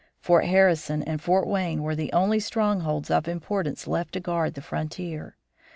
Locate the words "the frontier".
4.55-5.37